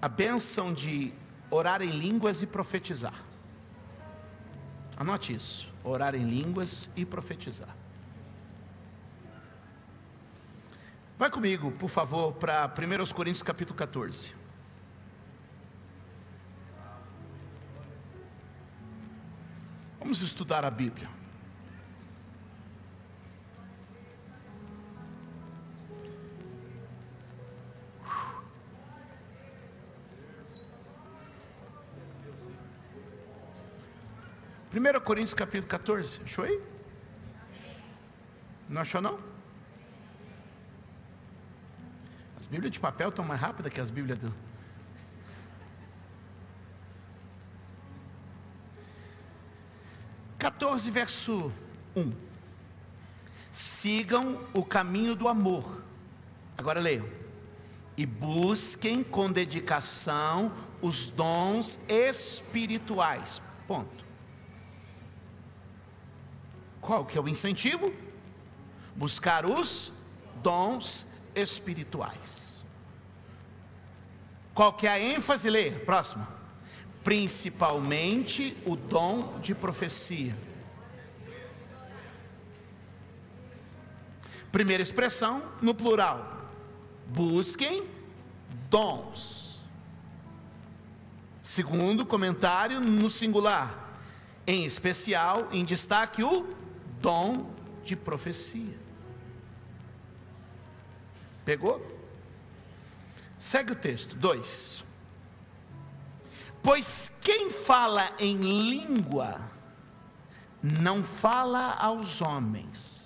[0.00, 1.12] a benção de
[1.50, 3.22] orar em línguas e profetizar.
[4.96, 7.76] Anote isso: orar em línguas e profetizar.
[11.18, 14.40] Vai comigo, por favor, para 1 Coríntios capítulo 14.
[20.12, 21.08] Vamos estudar a Bíblia.
[34.68, 36.60] Primeiro Coríntios capítulo 14, achou aí?
[38.68, 39.18] Não achou não?
[42.38, 44.34] As Bíblias de papel estão mais rápidas que as Bíblias do,
[50.72, 51.52] 14, verso
[51.94, 52.12] 1.
[53.50, 55.82] Sigam o caminho do amor.
[56.56, 57.06] Agora leiam.
[57.94, 63.42] E busquem com dedicação os dons espirituais.
[63.68, 64.02] Ponto.
[66.80, 67.92] Qual que é o incentivo?
[68.96, 69.92] Buscar os
[70.42, 72.64] dons espirituais.
[74.54, 75.50] Qual que é a ênfase?
[75.50, 76.26] Leia, próximo
[77.04, 80.32] principalmente o dom de profecia.
[84.52, 86.46] Primeira expressão no plural:
[87.08, 87.88] busquem
[88.68, 89.62] dons.
[91.42, 93.98] Segundo comentário no singular,
[94.46, 96.54] em especial, em destaque, o
[97.00, 97.50] dom
[97.82, 98.78] de profecia.
[101.44, 101.84] Pegou?
[103.36, 104.14] Segue o texto.
[104.14, 104.84] 2.
[106.62, 109.40] Pois quem fala em língua
[110.62, 113.01] não fala aos homens.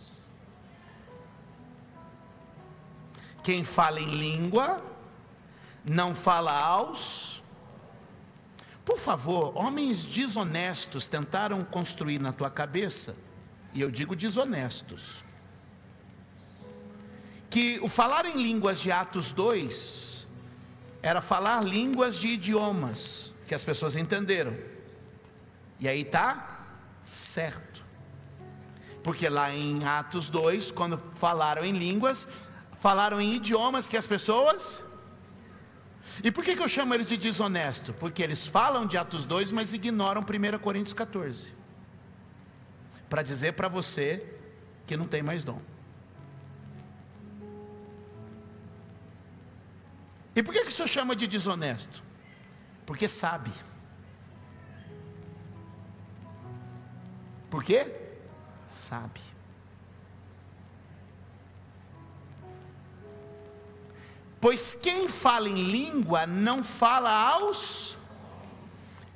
[3.46, 4.82] Quem fala em língua
[5.84, 7.40] não fala aos.
[8.84, 13.14] Por favor, homens desonestos tentaram construir na tua cabeça,
[13.72, 15.24] e eu digo desonestos,
[17.48, 20.26] que o falar em línguas de Atos 2
[21.00, 24.56] era falar línguas de idiomas que as pessoas entenderam.
[25.78, 26.66] E aí tá
[27.00, 27.84] certo.
[29.04, 32.26] Porque lá em Atos 2, quando falaram em línguas,
[32.86, 34.80] falaram em idiomas que as pessoas.
[36.22, 37.92] E por que, que eu chamo eles de desonesto?
[37.92, 41.52] Porque eles falam de Atos 2, mas ignoram 1 Coríntios 14.
[43.08, 44.24] Para dizer para você
[44.86, 45.60] que não tem mais dom.
[50.36, 52.04] E por que, que o senhor chama de desonesto?
[52.86, 53.50] Porque sabe.
[57.50, 57.80] Por quê?
[58.68, 59.35] Sabe.
[64.40, 67.96] Pois quem fala em língua não fala aos.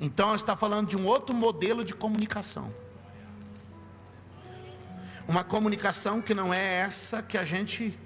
[0.00, 2.72] Então está falando de um outro modelo de comunicação.
[5.28, 7.96] Uma comunicação que não é essa que a gente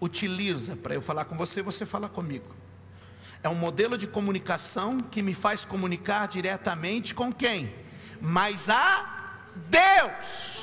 [0.00, 2.54] utiliza para eu falar com você, você fala comigo.
[3.42, 7.74] É um modelo de comunicação que me faz comunicar diretamente com quem?
[8.20, 10.59] Mas a Deus.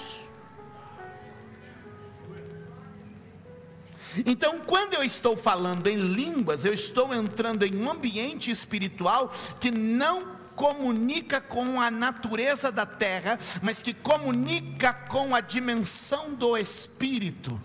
[4.26, 9.72] Então, quando eu estou falando em línguas, eu estou entrando em um ambiente espiritual que
[9.72, 17.62] não comunica com a natureza da terra, mas que comunica com a dimensão do espírito.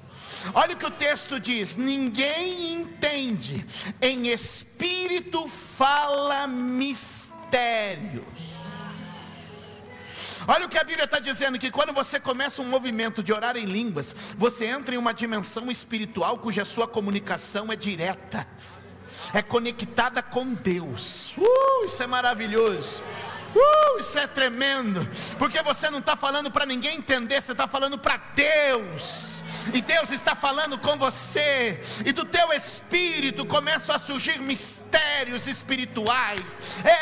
[0.55, 3.65] Olha o que o texto diz: ninguém entende,
[4.01, 8.52] em espírito fala mistérios.
[10.47, 13.57] Olha o que a Bíblia está dizendo: que quando você começa um movimento de orar
[13.57, 18.47] em línguas, você entra em uma dimensão espiritual cuja sua comunicação é direta,
[19.33, 21.37] é conectada com Deus.
[21.37, 23.03] Uh, isso é maravilhoso.
[23.55, 25.07] Uh, isso é tremendo,
[25.39, 30.11] porque você não está falando para ninguém entender, você está falando para Deus, e Deus
[30.11, 36.59] está falando com você, e do teu espírito começam a surgir mistérios espirituais.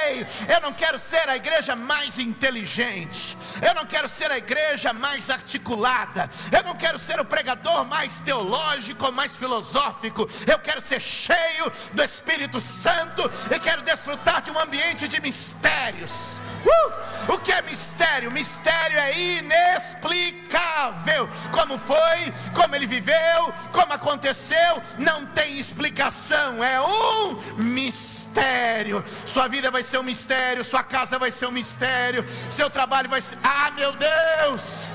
[0.08, 4.92] Ei, eu não quero ser a igreja mais inteligente, eu não quero ser a igreja
[4.92, 11.00] mais articulada, eu não quero ser o pregador mais teológico, mais filosófico, eu quero ser
[11.00, 16.39] cheio do Espírito Santo e quero desfrutar de um ambiente de mistérios.
[16.64, 17.32] Uh!
[17.32, 18.30] O que é mistério?
[18.30, 21.28] Mistério é inexplicável.
[21.52, 26.64] Como foi, como ele viveu, como aconteceu, não tem explicação.
[26.64, 29.04] É um mistério.
[29.26, 33.20] Sua vida vai ser um mistério, sua casa vai ser um mistério, seu trabalho vai
[33.20, 33.38] ser.
[33.42, 34.92] Ah, meu Deus!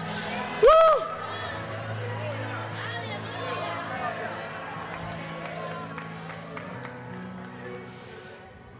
[0.62, 1.15] Uh!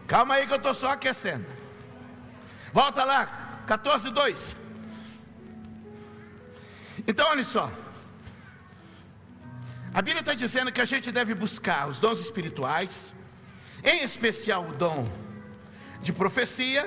[0.06, 1.55] Calma aí que eu estou só aquecendo.
[2.76, 3.20] Volta lá,
[3.66, 4.54] 14, 2.
[7.08, 7.72] Então, olha só.
[9.94, 13.14] A Bíblia está dizendo que a gente deve buscar os dons espirituais,
[13.82, 15.08] em especial o dom
[16.02, 16.84] de profecia,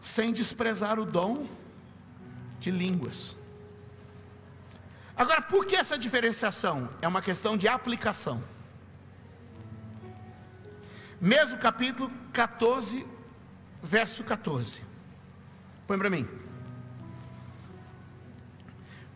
[0.00, 1.46] sem desprezar o dom
[2.58, 3.36] de línguas.
[5.14, 6.88] Agora, por que essa diferenciação?
[7.02, 8.42] É uma questão de aplicação.
[11.22, 13.06] Mesmo capítulo 14,
[13.80, 14.82] verso 14.
[15.86, 16.28] Põe para mim.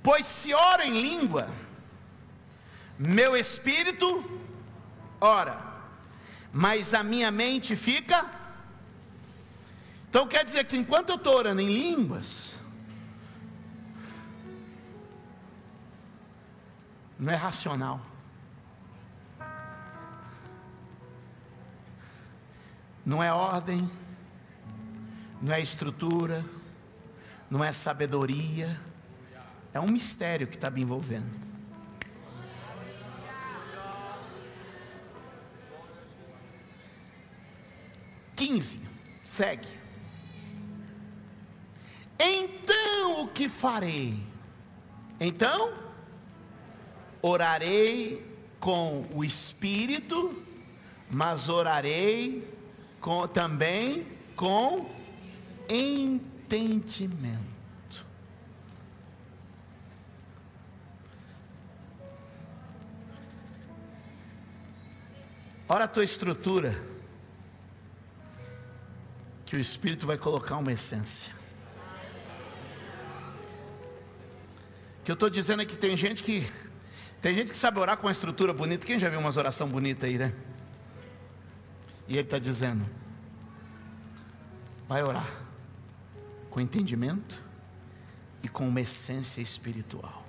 [0.04, 1.48] Pois se ora em língua,
[2.96, 4.06] meu espírito
[5.20, 5.58] ora,
[6.52, 8.24] mas a minha mente fica.
[10.08, 12.54] Então quer dizer que enquanto eu estou orando em línguas,
[17.18, 18.00] não é racional.
[23.06, 23.88] Não é ordem,
[25.40, 26.44] não é estrutura,
[27.48, 28.80] não é sabedoria,
[29.72, 31.30] é um mistério que está me envolvendo.
[38.34, 38.80] Quinze,
[39.24, 39.68] segue.
[42.18, 44.20] Então o que farei?
[45.20, 45.72] Então
[47.22, 48.26] orarei
[48.58, 50.42] com o espírito,
[51.08, 52.55] mas orarei
[53.00, 54.90] com, também com
[55.68, 57.46] entendimento.
[65.68, 66.80] Ora a tua estrutura,
[69.44, 71.34] que o Espírito vai colocar uma essência.
[75.00, 76.46] O que eu estou dizendo é que tem gente que
[77.20, 78.86] tem gente que sabe orar com uma estrutura bonita.
[78.86, 80.32] Quem já viu umas oração bonita aí, né?
[82.08, 82.86] E ele está dizendo:
[84.88, 85.28] vai orar
[86.50, 87.42] com entendimento
[88.42, 90.26] e com uma essência espiritual.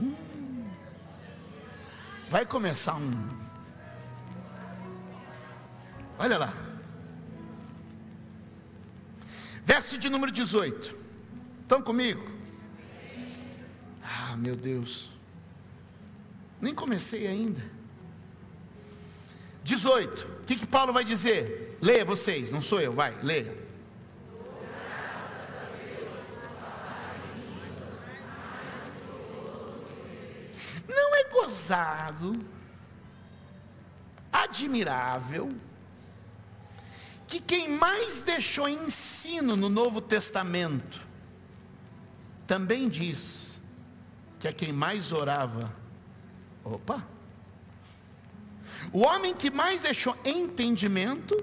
[0.00, 0.68] Hum,
[2.30, 3.38] vai começar um.
[6.18, 6.52] Olha lá.
[9.64, 10.96] Verso de número 18.
[11.62, 12.26] Estão comigo?
[14.02, 15.10] Ah, meu Deus.
[16.60, 17.77] Nem comecei ainda.
[19.68, 20.26] 18.
[20.40, 21.76] O que, que Paulo vai dizer?
[21.82, 23.54] Leia vocês, não sou eu, vai, leia.
[30.88, 32.42] Não é gozado,
[34.32, 35.54] admirável,
[37.26, 40.98] que quem mais deixou ensino no Novo Testamento,
[42.46, 43.60] também diz
[44.38, 45.70] que é quem mais orava.
[46.64, 47.17] Opa!
[48.92, 51.36] O homem que mais deixou entendimento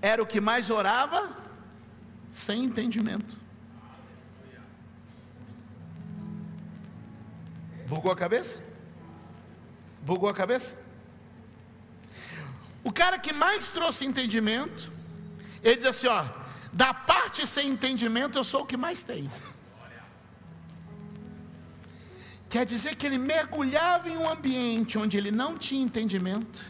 [0.00, 1.36] era o que mais orava
[2.30, 3.36] sem entendimento.
[7.86, 8.62] Bugou a cabeça?
[10.00, 10.76] Bugou a cabeça?
[12.82, 14.90] O cara que mais trouxe entendimento,
[15.62, 16.24] ele diz assim: ó,
[16.72, 19.30] da parte sem entendimento eu sou o que mais tenho.
[22.52, 26.62] Quer dizer que ele mergulhava em um ambiente onde ele não tinha entendimento,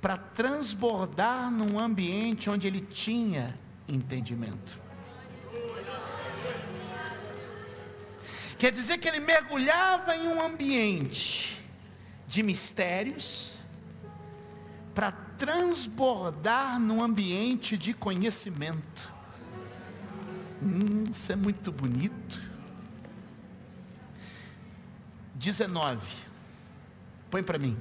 [0.00, 3.56] para transbordar num ambiente onde ele tinha
[3.86, 4.76] entendimento.
[8.58, 11.62] Quer dizer que ele mergulhava em um ambiente
[12.26, 13.56] de mistérios
[14.92, 19.08] para transbordar num ambiente de conhecimento.
[20.60, 22.53] Hum, isso é muito bonito.
[25.44, 26.00] 19.
[27.30, 27.78] Põe para mim.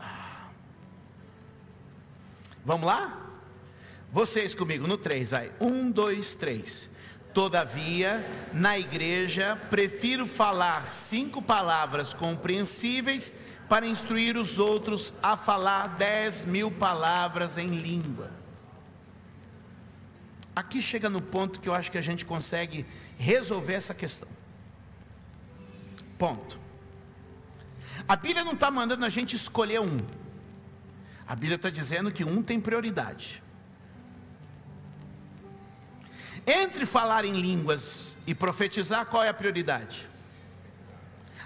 [0.00, 0.48] Ah.
[2.64, 3.22] Vamos lá?
[4.10, 5.52] Vocês comigo no 3, vai.
[5.60, 6.90] 1, 2, 3.
[7.32, 13.32] Todavia, na igreja, prefiro falar cinco palavras compreensíveis
[13.68, 18.35] para instruir os outros a falar dez mil palavras em língua.
[20.56, 22.86] Aqui chega no ponto que eu acho que a gente consegue
[23.18, 24.28] resolver essa questão.
[26.18, 26.58] Ponto.
[28.08, 30.02] A Bíblia não está mandando a gente escolher um.
[31.28, 33.42] A Bíblia está dizendo que um tem prioridade.
[36.46, 40.08] Entre falar em línguas e profetizar, qual é a prioridade?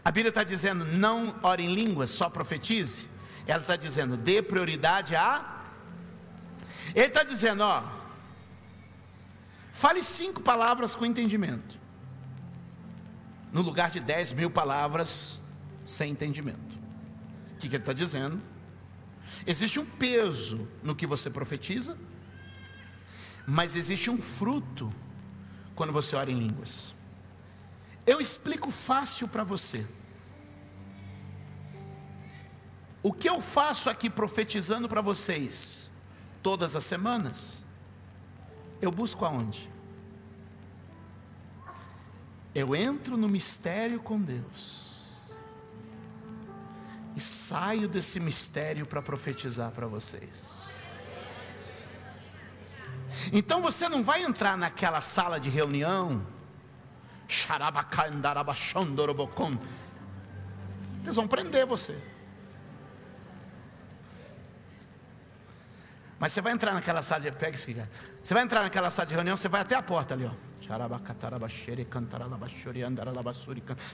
[0.05, 3.09] A Bíblia está dizendo não ore em línguas, só profetize.
[3.45, 5.65] Ela está dizendo dê prioridade a.
[6.95, 8.00] Ele está dizendo, ó,
[9.73, 11.79] fale cinco palavras com entendimento,
[13.53, 15.41] no lugar de dez mil palavras
[15.85, 16.79] sem entendimento.
[17.53, 18.41] O que, que ele está dizendo?
[19.47, 21.97] Existe um peso no que você profetiza,
[23.47, 24.93] mas existe um fruto
[25.75, 26.95] quando você ora em línguas.
[28.07, 29.87] Eu explico fácil para você.
[33.03, 35.91] O que eu faço aqui profetizando para vocês
[36.43, 37.65] todas as semanas,
[38.81, 39.71] eu busco aonde?
[42.55, 45.05] Eu entro no mistério com Deus
[47.17, 50.69] e saio desse mistério para profetizar para vocês.
[53.33, 56.27] Então você não vai entrar naquela sala de reunião
[61.03, 61.97] eles vão prender você.
[66.19, 67.33] Mas você vai entrar naquela sala de.
[67.33, 67.67] Pega esse
[68.23, 70.51] Você vai entrar naquela sala de reunião, você vai até a porta ali, ó.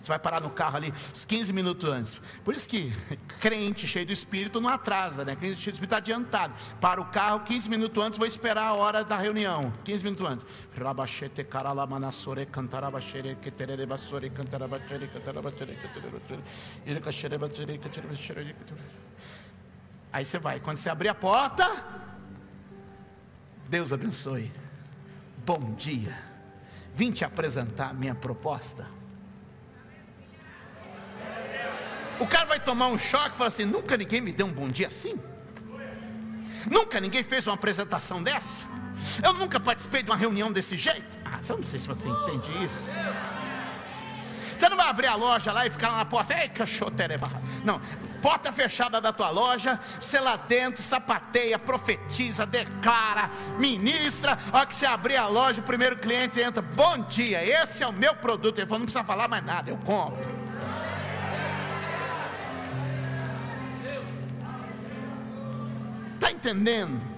[0.03, 2.15] Você vai parar no carro ali uns 15 minutos antes.
[2.45, 2.93] Por isso que
[3.41, 5.37] crente cheio do Espírito não atrasa, né?
[5.37, 6.55] Crente cheio do Espírito está adiantado.
[6.81, 9.73] Para o carro 15 minutos antes, vou esperar a hora da reunião.
[9.85, 10.47] 15 minutos antes.
[20.13, 20.61] Aí você vai.
[20.61, 21.71] Quando você abrir a porta,
[23.69, 24.53] Deus abençoe.
[25.45, 26.37] Bom dia
[26.97, 28.89] vim te apresentar a minha proposta.
[32.19, 34.69] O cara vai tomar um choque e falar assim: nunca ninguém me deu um bom
[34.69, 35.21] dia assim.
[36.71, 38.65] Nunca ninguém fez uma apresentação dessa.
[39.23, 41.05] Eu nunca participei de uma reunião desse jeito.
[41.23, 42.97] Ah, eu não sei se você entende isso.
[44.57, 47.29] Você não vai abrir a loja lá e ficar lá na porta, ei, cachotereba.
[47.65, 47.81] Não,
[48.23, 54.39] porta fechada da tua loja, você lá dentro sapateia, profetiza, declara, ministra.
[54.53, 57.87] A hora que você abrir a loja, o primeiro cliente entra, bom dia, esse é
[57.87, 58.59] o meu produto.
[58.59, 60.47] Ele falou, não precisa falar mais nada, eu compro.
[66.15, 67.16] Está entendendo?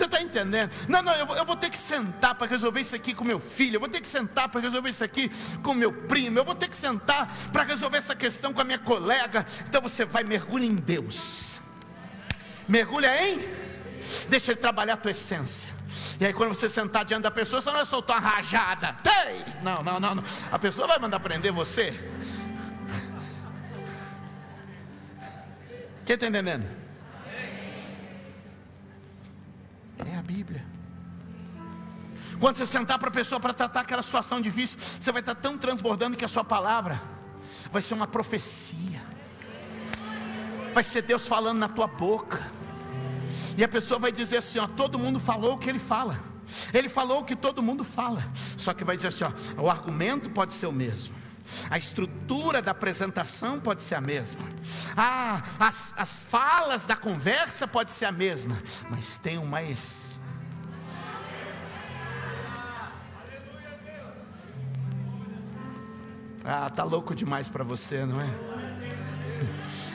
[0.00, 0.72] Você está entendendo?
[0.88, 3.38] Não, não, eu vou, eu vou ter que sentar para resolver isso aqui com meu
[3.38, 5.30] filho, eu vou ter que sentar para resolver isso aqui
[5.62, 8.78] com meu primo, eu vou ter que sentar para resolver essa questão com a minha
[8.78, 9.44] colega.
[9.68, 11.60] Então você vai, mergulha em Deus,
[12.66, 13.46] mergulha em,
[14.30, 15.68] deixa Ele trabalhar a tua essência.
[16.18, 18.96] E aí, quando você sentar diante da pessoa, você não vai soltar uma rajada.
[19.04, 19.44] Ei!
[19.62, 20.24] Não, não, não, não.
[20.50, 21.92] A pessoa vai mandar prender você.
[26.06, 26.79] Quem está entendendo?
[30.06, 30.64] É a Bíblia.
[32.38, 35.58] Quando você sentar para a pessoa para tratar aquela situação difícil, você vai estar tão
[35.58, 37.00] transbordando que a sua palavra
[37.70, 39.02] vai ser uma profecia.
[40.72, 42.42] Vai ser Deus falando na tua boca.
[43.58, 46.18] E a pessoa vai dizer assim: ó, todo mundo falou o que ele fala.
[46.72, 48.24] Ele falou o que todo mundo fala.
[48.34, 51.14] Só que vai dizer assim: ó, o argumento pode ser o mesmo
[51.68, 54.42] a estrutura da apresentação pode ser a mesma,
[54.96, 58.56] ah, as, as falas da conversa pode ser a mesma,
[58.88, 60.20] mas tem um mais.
[66.44, 68.50] Ah, tá louco demais para você, não é?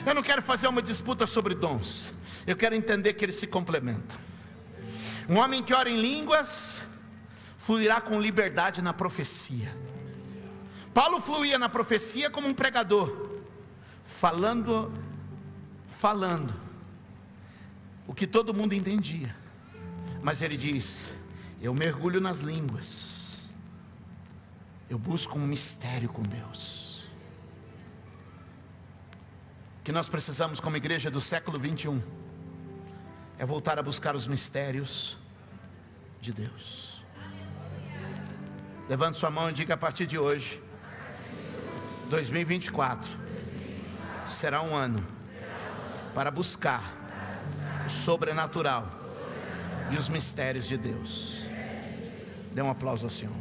[0.06, 2.14] Eu não quero fazer uma disputa sobre dons.
[2.46, 4.16] Eu quero entender que eles se complementam.
[5.28, 6.80] Um homem que ora em línguas
[7.58, 9.85] fluirá com liberdade na profecia.
[10.96, 13.38] Paulo fluía na profecia como um pregador,
[14.02, 14.90] falando,
[15.90, 16.54] falando
[18.06, 19.36] o que todo mundo entendia.
[20.22, 21.12] Mas ele diz:
[21.60, 23.52] Eu mergulho nas línguas
[24.88, 27.04] Eu busco um mistério com Deus.
[29.80, 32.02] O que nós precisamos como igreja do século 21
[33.38, 35.18] é voltar a buscar os mistérios
[36.22, 37.04] de Deus.
[38.88, 40.62] Levante sua mão e diga a partir de hoje,
[42.08, 43.10] 2024
[44.24, 45.04] será um ano
[46.14, 46.94] para buscar
[47.84, 48.90] o sobrenatural
[49.90, 51.46] e os mistérios de Deus.
[52.52, 53.34] Dê um aplauso ao Senhor.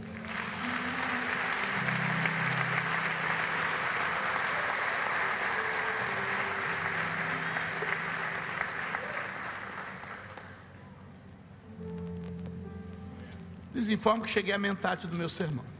[13.74, 15.75] Les informo que cheguei à metade do meu sermão.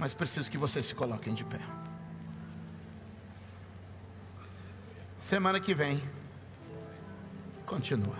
[0.00, 1.60] Mas preciso que vocês se coloquem de pé.
[5.18, 6.02] Semana que vem,
[7.66, 8.16] continua.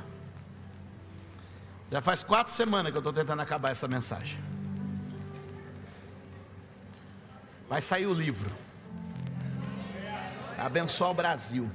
[1.91, 4.39] Já faz quatro semanas que eu estou tentando acabar essa mensagem.
[7.67, 8.53] Vai sair o livro.
[10.59, 11.71] Abençoa o Brasil.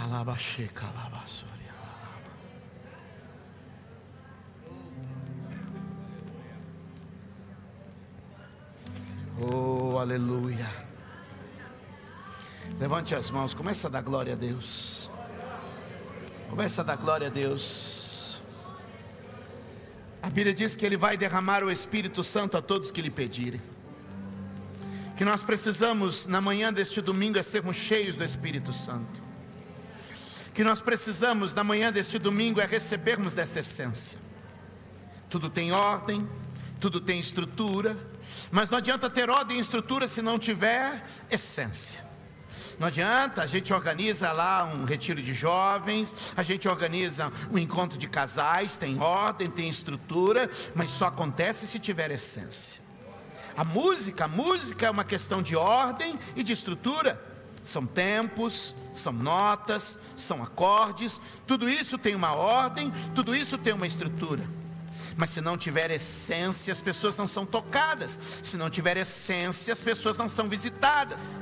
[0.00, 1.59] Alabaxê, calabaçou.
[10.10, 10.68] Aleluia.
[12.80, 15.08] Levante as mãos, comece a dar glória a Deus.
[16.48, 18.40] Comece a dar glória a Deus.
[20.20, 23.60] A Bíblia diz que Ele vai derramar o Espírito Santo a todos que lhe pedirem.
[25.16, 29.22] Que nós precisamos, na manhã deste domingo, é sermos cheios do Espírito Santo.
[30.52, 34.18] Que nós precisamos, na manhã deste domingo, é recebermos desta essência.
[35.28, 36.28] Tudo tem ordem,
[36.80, 37.96] tudo tem estrutura,
[38.50, 42.10] mas não adianta ter ordem e estrutura se não tiver essência.
[42.78, 47.98] Não adianta, a gente organiza lá um retiro de jovens, a gente organiza um encontro
[47.98, 52.80] de casais, tem ordem, tem estrutura, mas só acontece se tiver essência.
[53.54, 57.22] A música, a música é uma questão de ordem e de estrutura.
[57.62, 63.86] São tempos, são notas, são acordes, tudo isso tem uma ordem, tudo isso tem uma
[63.86, 64.42] estrutura.
[65.20, 68.18] Mas se não tiver essência, as pessoas não são tocadas.
[68.42, 71.38] Se não tiver essência, as pessoas não são visitadas.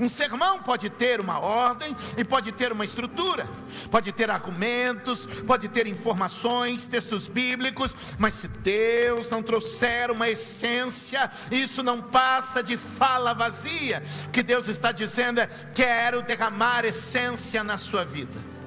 [0.00, 3.48] Um sermão pode ter uma ordem e pode ter uma estrutura,
[3.88, 11.30] pode ter argumentos, pode ter informações, textos bíblicos, mas se Deus não trouxer uma essência,
[11.52, 14.02] isso não passa de fala vazia.
[14.26, 18.57] O que Deus está dizendo é: quero derramar essência na sua vida.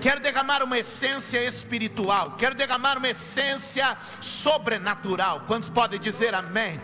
[0.00, 5.40] Quero derramar uma essência espiritual, quero derramar uma essência sobrenatural.
[5.46, 6.80] Quantos podem dizer amém?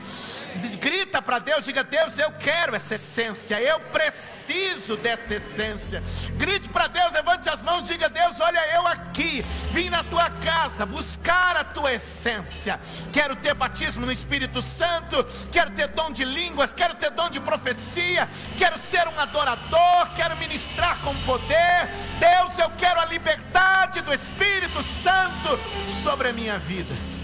[0.80, 6.02] Grita para Deus, diga: Deus, eu quero essa essência, eu preciso desta essência.
[6.36, 9.42] Grite para Deus, levante as mãos, diga: Deus, olha eu aqui,
[9.72, 12.80] vim na tua casa buscar a tua essência.
[13.12, 17.40] Quero ter batismo no Espírito Santo, quero ter dom de línguas, quero ter dom de
[17.40, 18.28] profecia,
[18.58, 21.88] quero ser um adorador, quero ministrar com poder.
[22.18, 25.58] Deus, eu quero a liberdade do Espírito Santo
[26.02, 27.15] sobre a minha vida.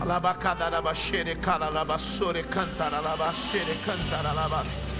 [0.00, 4.94] Alabacadarabaxere, calalabassore, cantaralabaxere, cantaralabas.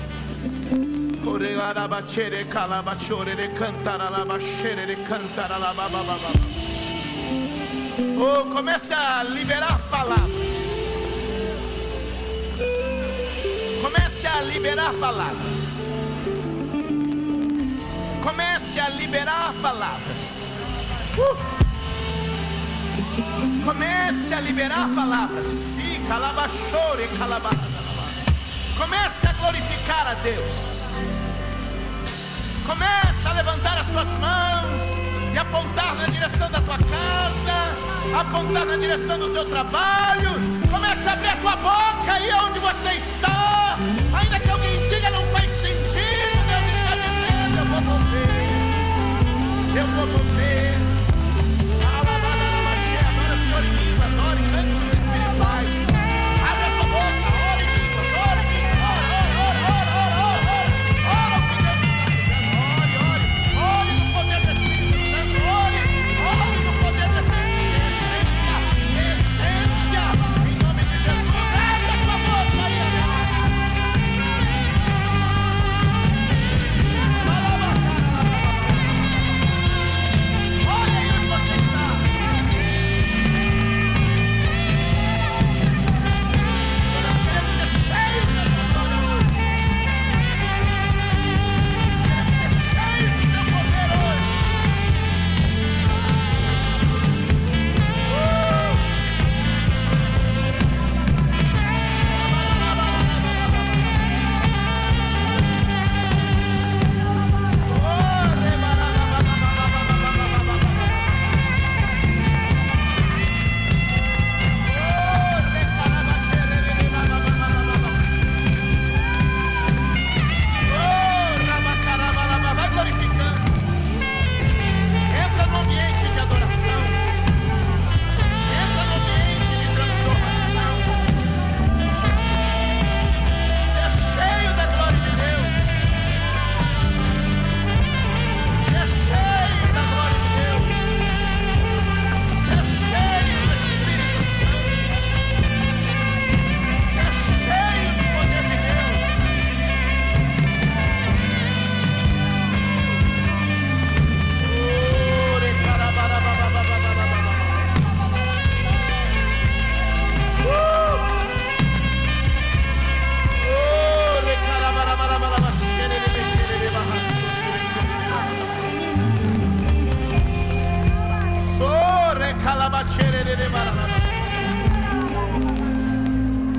[1.25, 6.31] Orelarabachere, calabachore, cantaralabaxere, cantaralabababa.
[8.19, 10.59] Oh, comece a liberar palavras.
[13.83, 15.87] Comece a liberar palavras.
[18.23, 20.51] Comece a liberar palavras.
[21.17, 21.60] Uh!
[23.65, 25.79] Comece a liberar palavras.
[28.77, 30.97] Comece a glorificar a Deus.
[32.67, 34.83] Comece a levantar as suas mãos
[35.33, 40.31] e apontar na direção da tua casa, apontar na direção do teu trabalho.
[40.71, 43.77] Comece a abrir a tua boca aí onde você está.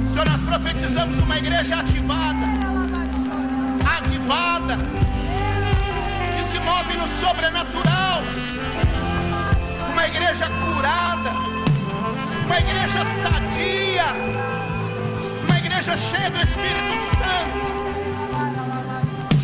[0.05, 2.45] Senhor, nós profetizamos uma igreja ativada,
[3.97, 4.77] avivada,
[6.37, 8.21] que se move no sobrenatural,
[9.91, 11.31] uma igreja curada,
[12.45, 14.05] uma igreja sadia,
[15.47, 17.59] uma igreja cheia do Espírito Santo,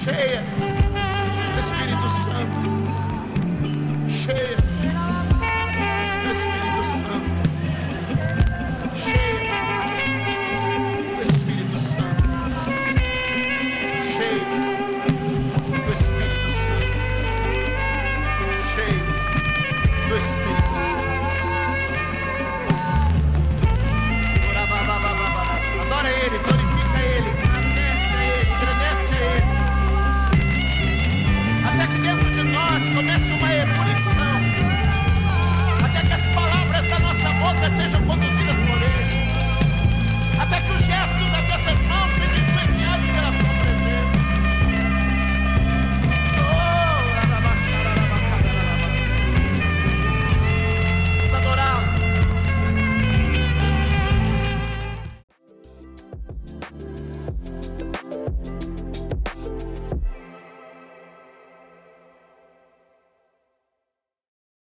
[0.03, 0.43] cheia
[1.53, 2.77] do Espírito Santo,
[4.11, 4.66] cheia.